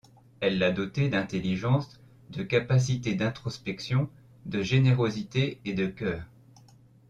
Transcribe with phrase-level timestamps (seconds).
[0.39, 2.01] Elle l'a doté d'intelligence,
[2.31, 4.09] de capacité d'introspection,
[4.47, 6.23] de générosité et de cœur.